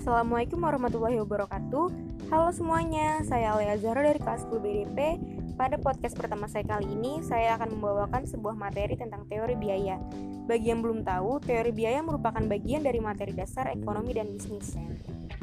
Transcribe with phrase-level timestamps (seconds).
[0.00, 1.92] Assalamualaikum warahmatullahi wabarakatuh.
[2.32, 5.20] Halo semuanya, saya Alia Zahra dari kelas 10 BDP
[5.60, 10.00] Pada podcast pertama saya kali ini, saya akan membawakan sebuah materi tentang teori biaya.
[10.48, 14.72] Bagi yang belum tahu, teori biaya merupakan bagian dari materi dasar ekonomi dan bisnis.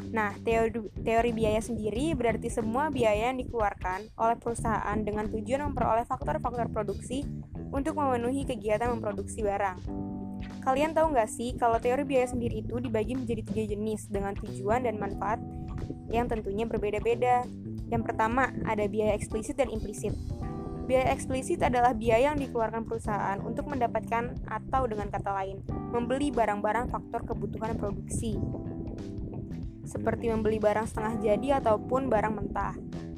[0.09, 6.09] Nah, teori, teori biaya sendiri berarti semua biaya yang dikeluarkan oleh perusahaan dengan tujuan memperoleh
[6.09, 7.21] faktor-faktor produksi
[7.69, 10.16] untuk memenuhi kegiatan memproduksi barang.
[10.61, 14.83] Kalian tahu nggak sih kalau teori biaya sendiri itu dibagi menjadi tiga jenis dengan tujuan
[14.83, 15.39] dan manfaat
[16.11, 17.47] yang tentunya berbeda-beda.
[17.87, 20.11] Yang pertama, ada biaya eksplisit dan implisit.
[20.87, 25.59] Biaya eksplisit adalah biaya yang dikeluarkan perusahaan untuk mendapatkan atau dengan kata lain,
[25.91, 28.39] membeli barang-barang faktor kebutuhan produksi.
[29.83, 32.75] Seperti membeli barang setengah jadi ataupun barang mentah.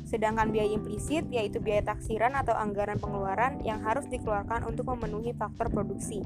[0.09, 5.69] Sedangkan biaya implisit yaitu biaya taksiran atau anggaran pengeluaran yang harus dikeluarkan untuk memenuhi faktor
[5.69, 6.25] produksi.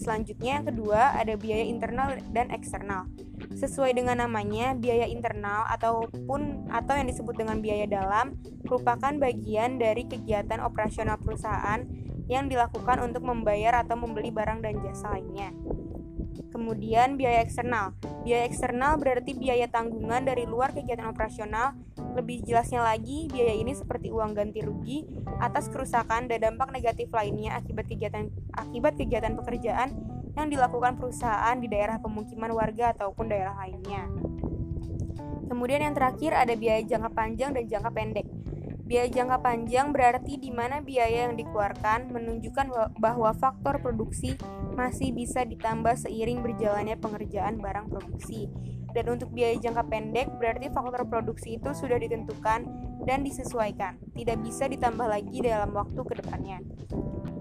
[0.00, 3.04] Selanjutnya yang kedua ada biaya internal dan eksternal.
[3.52, 10.08] Sesuai dengan namanya, biaya internal ataupun atau yang disebut dengan biaya dalam merupakan bagian dari
[10.08, 11.84] kegiatan operasional perusahaan
[12.30, 15.50] yang dilakukan untuk membayar atau membeli barang dan jasa lainnya.
[16.54, 17.96] Kemudian biaya eksternal.
[18.22, 21.74] Biaya eksternal berarti biaya tanggungan dari luar kegiatan operasional
[22.18, 25.06] lebih jelasnya lagi, biaya ini seperti uang ganti rugi
[25.38, 28.26] atas kerusakan dan dampak negatif lainnya akibat kegiatan
[28.58, 29.94] akibat kegiatan pekerjaan
[30.34, 34.10] yang dilakukan perusahaan di daerah pemukiman warga ataupun daerah lainnya.
[35.48, 38.26] Kemudian yang terakhir ada biaya jangka panjang dan jangka pendek.
[38.88, 44.36] Biaya jangka panjang berarti di mana biaya yang dikeluarkan menunjukkan bahwa faktor produksi
[44.76, 48.48] masih bisa ditambah seiring berjalannya pengerjaan barang produksi.
[48.98, 52.66] Dan untuk biaya jangka pendek berarti faktor produksi itu sudah ditentukan
[53.06, 56.58] dan disesuaikan, tidak bisa ditambah lagi dalam waktu ke depannya.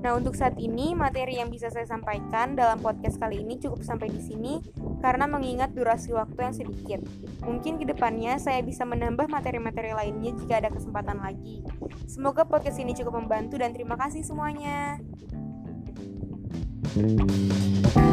[0.05, 4.13] Nah, untuk saat ini materi yang bisa saya sampaikan dalam podcast kali ini cukup sampai
[4.13, 4.61] di sini
[5.01, 7.01] karena mengingat durasi waktu yang sedikit.
[7.41, 11.65] Mungkin ke depannya saya bisa menambah materi-materi lainnya jika ada kesempatan lagi.
[12.05, 15.01] Semoga podcast ini cukup membantu dan terima kasih semuanya.
[16.97, 18.06] Thank.